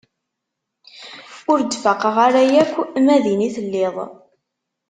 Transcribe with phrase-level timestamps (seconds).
[1.51, 2.73] Ur d-faqeɣ ara yakk
[3.05, 3.95] ma din i telliḍ.